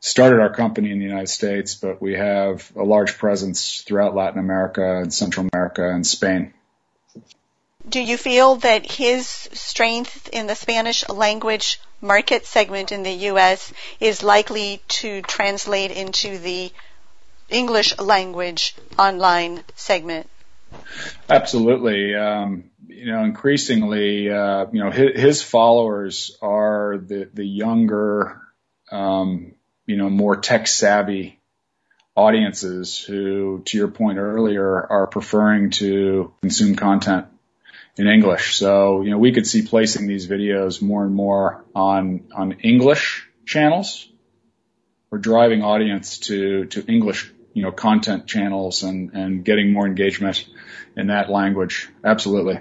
[0.00, 4.40] started our company in the United States, but we have a large presence throughout Latin
[4.40, 6.52] America and Central America and Spain.
[7.88, 13.72] Do you feel that his strength in the Spanish language market segment in the U.S.
[13.98, 16.70] is likely to translate into the
[17.48, 20.28] English language online segment?
[21.28, 22.14] Absolutely.
[22.14, 28.40] Um, you know, increasingly, uh, you know, his, his, followers are the the younger,
[28.90, 29.54] um,
[29.86, 31.38] you know, more tech savvy
[32.16, 37.26] audiences who, to your point earlier, are preferring to consume content
[37.96, 38.56] in English.
[38.56, 43.28] So, you know, we could see placing these videos more and more on on English
[43.46, 44.08] channels.
[45.10, 50.46] We're driving audience to to English you know, content channels and, and getting more engagement
[50.96, 51.88] in that language.
[52.04, 52.60] Absolutely.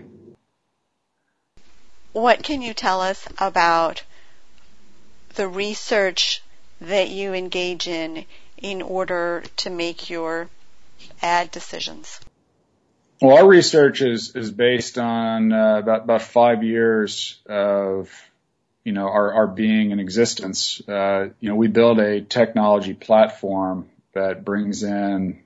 [2.14, 4.02] What can you tell us about
[5.36, 6.42] the research
[6.82, 8.26] that you engage in
[8.58, 10.50] in order to make your
[11.22, 12.20] ad decisions?
[13.22, 18.12] Well, our research is is based on uh, about about five years of
[18.84, 20.82] you know our our being in existence.
[20.88, 25.44] Uh, you know, we build a technology platform that brings in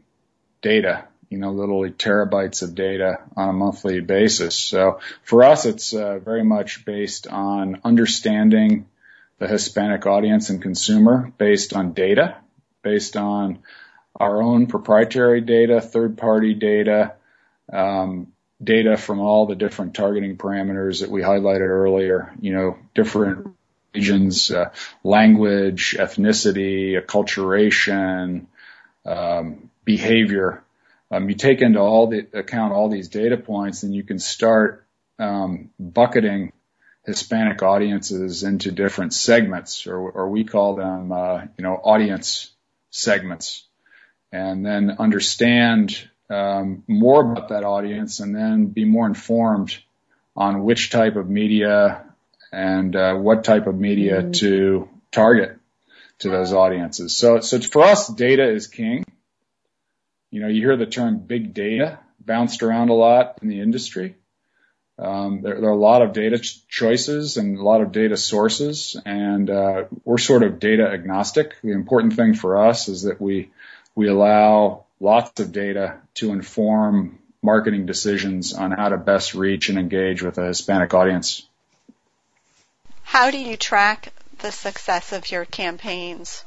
[0.61, 1.05] data.
[1.29, 4.55] You know, literally terabytes of data on a monthly basis.
[4.55, 8.87] So for us, it's uh, very much based on understanding
[9.39, 12.35] the Hispanic audience and consumer based on data,
[12.83, 13.59] based on
[14.15, 17.13] our own proprietary data, third party data,
[17.71, 18.27] um,
[18.63, 23.55] data from all the different targeting parameters that we highlighted earlier, you know, different
[23.95, 24.69] regions, uh,
[25.03, 28.45] language, ethnicity, acculturation,
[29.05, 30.63] um, behavior.
[31.09, 34.85] Um, you take into all the account all these data points, and you can start
[35.19, 36.53] um, bucketing
[37.05, 42.51] Hispanic audiences into different segments, or, or we call them, uh, you know, audience
[42.91, 43.65] segments,
[44.31, 49.77] and then understand um, more about that audience and then be more informed
[50.35, 52.05] on which type of media
[52.53, 54.31] and uh, what type of media mm-hmm.
[54.31, 55.57] to target
[56.21, 57.15] to those audiences.
[57.15, 59.05] So, so for us, data is king.
[60.29, 64.15] You know, you hear the term big data bounced around a lot in the industry.
[64.97, 68.15] Um, there, there, are a lot of data ch- choices and a lot of data
[68.15, 71.55] sources, and uh, we're sort of data agnostic.
[71.63, 73.49] The important thing for us is that we
[73.95, 79.79] we allow lots of data to inform marketing decisions on how to best reach and
[79.79, 81.47] engage with a Hispanic audience.
[83.01, 86.43] How do you track the success of your campaigns?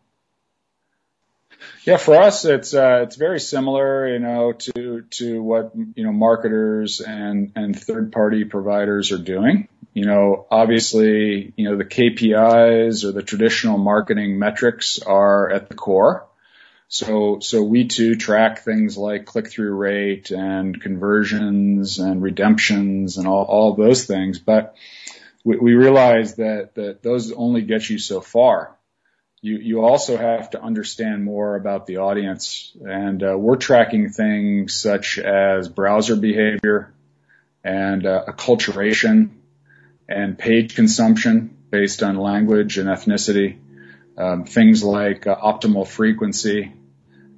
[1.85, 6.13] Yeah, for us, it's uh, it's very similar, you know, to to what you know
[6.13, 9.69] marketers and and third party providers are doing.
[9.93, 15.75] You know, obviously, you know the KPIs or the traditional marketing metrics are at the
[15.75, 16.27] core.
[16.89, 23.45] So, so we too track things like click-through rate and conversions and redemptions and all,
[23.45, 24.39] all those things.
[24.39, 24.77] But
[25.45, 28.77] we, we realize that, that those only get you so far.
[29.41, 32.75] You, you also have to understand more about the audience.
[32.83, 36.95] And uh, we're tracking things such as browser behavior
[37.63, 39.31] and uh, acculturation
[40.09, 43.59] and page consumption based on language and ethnicity
[44.17, 46.73] um, things like uh, optimal frequency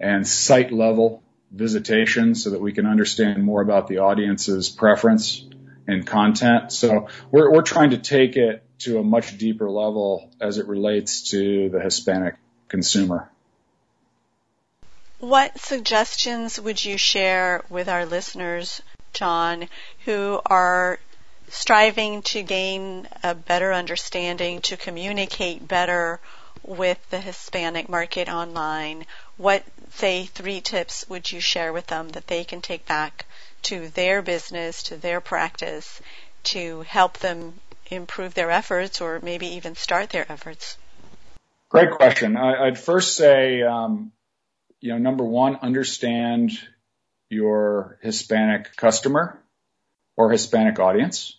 [0.01, 5.47] and site level visitation so that we can understand more about the audience's preference
[5.87, 6.73] and content.
[6.73, 11.31] So we're, we're trying to take it to a much deeper level as it relates
[11.31, 12.37] to the Hispanic
[12.69, 13.31] consumer.
[15.19, 18.83] What suggestions would you share with our listeners,
[19.15, 19.69] John,
[20.05, 20.99] who are
[21.49, 26.21] striving to gain a better understanding, to communicate better
[26.63, 29.07] with the Hispanic market online,
[29.37, 29.63] what,
[29.95, 33.25] say, three tips would you share with them that they can take back
[33.67, 36.01] to their business, to their practice,
[36.45, 37.55] to help them
[37.91, 40.79] improve their efforts or maybe even start their efforts?
[41.69, 42.37] Great question.
[42.37, 44.13] I, would first say, um,
[44.81, 46.53] you know, number one, understand
[47.29, 49.43] your Hispanic customer
[50.17, 51.37] or Hispanic audience.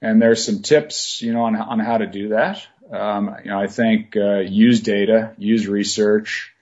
[0.00, 2.64] And there's some tips, you know, on, on how to do that.
[2.92, 6.53] Um, you know, I think uh, use data, use research,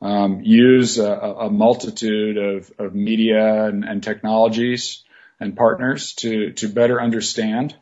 [0.00, 5.04] um, use a, a multitude of, of media and, and, technologies
[5.40, 7.74] and partners to to better understand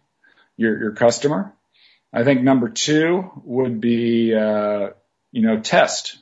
[0.56, 1.52] your your customer.
[2.12, 4.90] I think number two would be uh,
[5.32, 6.16] you know test,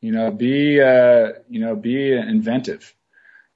[0.00, 2.92] you know be uh, you know be inventive,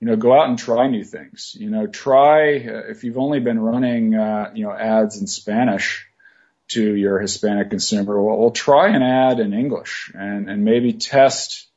[0.01, 1.57] you know go out and try new things.
[1.59, 6.07] You know try uh, if you've only been running uh, you know ads in Spanish
[6.73, 11.69] to your Hispanic consumer, well, we'll try an ad in English and, and maybe test,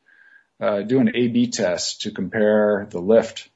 [0.60, 3.50] do an A-B test to compare the lift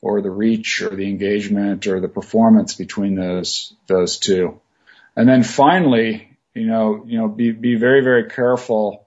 [0.00, 4.60] or the reach or the engagement or the performance between those, those two.
[5.16, 9.06] And then finally, you know, you know, be, be very, very careful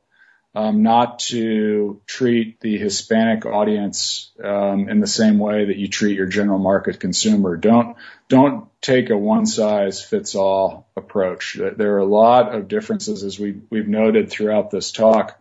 [0.56, 6.16] um, not to treat the Hispanic audience um, in the same way that you treat
[6.16, 7.58] your general market consumer.
[7.58, 7.98] Don't
[8.30, 11.58] don't take a one size fits all approach.
[11.60, 15.38] There are a lot of differences, as we we've noted throughout this talk,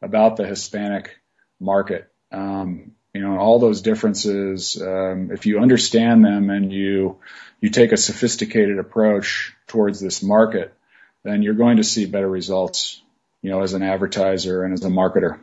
[0.00, 1.18] about the Hispanic
[1.60, 2.10] market.
[2.32, 4.80] Um, you know, all those differences.
[4.80, 7.18] Um, if you understand them and you
[7.60, 10.74] you take a sophisticated approach towards this market,
[11.24, 13.00] then you're going to see better results
[13.46, 15.38] you know, as an advertiser and as a marketer.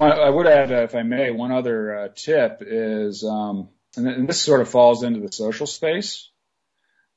[0.00, 4.26] I would add, uh, if I may, one other uh, tip is, um, and, and
[4.26, 6.30] this sort of falls into the social space,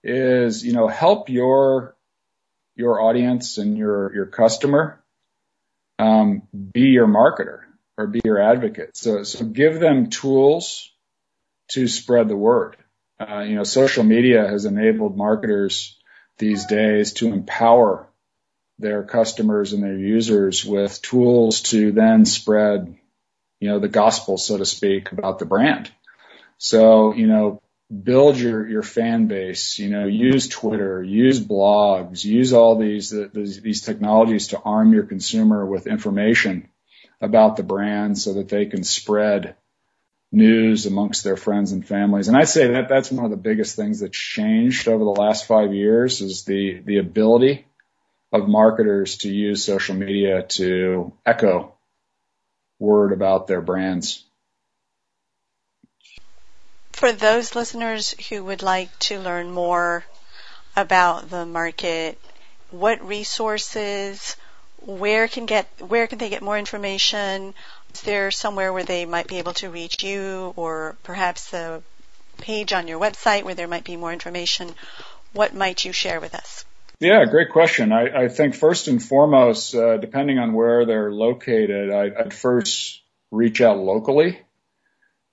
[0.03, 1.95] is you know help your
[2.75, 5.01] your audience and your your customer
[5.97, 6.41] um,
[6.73, 7.61] be your marketer
[7.97, 8.95] or be your advocate.
[8.95, 10.91] So, so give them tools
[11.71, 12.77] to spread the word.
[13.19, 15.97] Uh, you know, social media has enabled marketers
[16.37, 18.09] these days to empower
[18.79, 22.97] their customers and their users with tools to then spread,
[23.59, 25.91] you know, the gospel, so to speak, about the brand.
[26.57, 27.61] So, you know,
[28.03, 33.61] build your, your fan base, you know, use Twitter, use blogs, use all these, these,
[33.61, 36.69] these technologies to arm your consumer with information
[37.21, 39.55] about the brand so that they can spread
[40.31, 42.27] news amongst their friends and families.
[42.27, 45.45] And I say that that's one of the biggest things that's changed over the last
[45.45, 47.65] five years is the, the ability
[48.31, 51.73] of marketers to use social media to echo
[52.79, 54.25] word about their brands.
[56.93, 60.03] For those listeners who would like to learn more
[60.75, 62.19] about the market,
[62.71, 64.35] what resources,
[64.85, 67.53] where can get where can they get more information?
[67.93, 71.81] Is there somewhere where they might be able to reach you or perhaps a
[72.37, 74.73] page on your website where there might be more information?
[75.33, 76.65] What might you share with us?
[76.99, 77.91] Yeah, great question.
[77.91, 83.01] I, I think first and foremost, uh, depending on where they're located, I, I'd first
[83.31, 84.39] reach out locally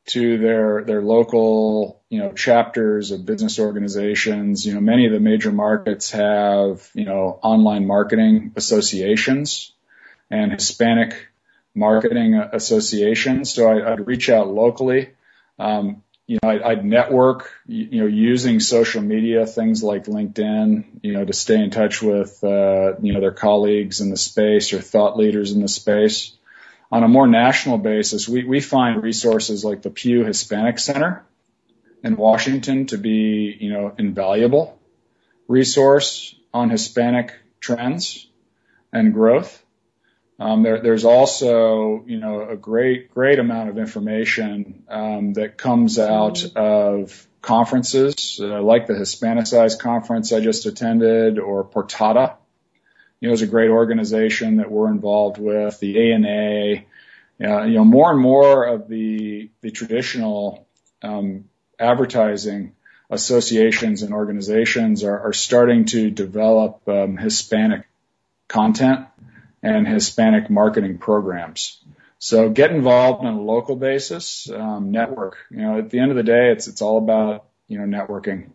[0.06, 4.66] to their their local you know chapters of business organizations.
[4.66, 9.72] You know, many of the major markets have you know online marketing associations
[10.30, 11.28] and Hispanic
[11.74, 13.52] marketing associations.
[13.52, 15.10] So I, I'd reach out locally.
[15.58, 21.12] Um, you know, I, I'd network, you know, using social media, things like LinkedIn, you
[21.12, 24.80] know, to stay in touch with, uh, you know, their colleagues in the space or
[24.80, 26.32] thought leaders in the space
[26.90, 31.24] on a more national basis, we, we find resources like the Pew Hispanic Center
[32.02, 34.78] in Washington to be, you know, invaluable
[35.46, 38.26] resource on Hispanic trends
[38.92, 39.62] and growth.
[40.38, 45.98] Um, there, there's also, you know, a great, great amount of information um, that comes
[45.98, 52.36] out of conferences uh, like the Hispanicized conference I just attended or Portada,
[53.20, 56.84] you know, is a great organization that we're involved with, the ANA,
[57.42, 60.66] uh, you know, more and more of the, the traditional,
[61.02, 61.44] um,
[61.78, 62.72] advertising
[63.10, 67.86] associations and organizations are, are starting to develop, um, Hispanic
[68.48, 69.06] content
[69.62, 71.82] and Hispanic marketing programs.
[72.18, 75.38] So get involved on a local basis, um, network.
[75.50, 78.50] You know, at the end of the day, it's, it's all about, you know, networking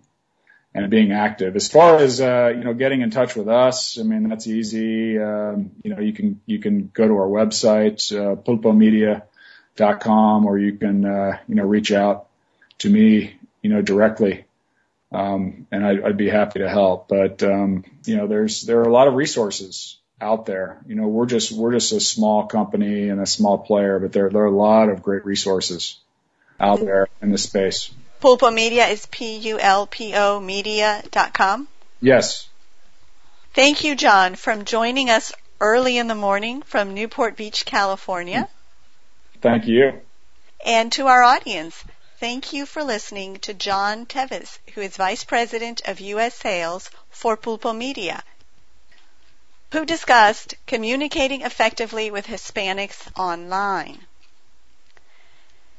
[0.75, 1.55] and being active.
[1.55, 5.17] As far as uh, you know, getting in touch with us, I mean that's easy.
[5.17, 10.73] Um, you know, you can you can go to our website uh, pulpomedia.com, or you
[10.73, 12.27] can uh, you know reach out
[12.79, 14.43] to me you know directly,
[15.13, 17.07] um, and I, I'd be happy to help.
[17.07, 20.81] But um, you know, there's there are a lot of resources out there.
[20.87, 24.29] You know, we're just we're just a small company and a small player, but there
[24.29, 25.99] there are a lot of great resources
[26.59, 27.91] out there in this space.
[28.25, 31.67] Pulpo Media is P-U-L-P-O media.com?
[32.01, 32.49] Yes.
[33.53, 38.49] Thank you, John, from joining us early in the morning from Newport Beach, California.
[39.43, 40.01] Thank you.
[40.65, 41.83] And to our audience,
[42.19, 46.33] thank you for listening to John Tevis, who is Vice President of U.S.
[46.33, 48.23] Sales for Pulpo Media,
[49.71, 54.04] who discussed communicating effectively with Hispanics online.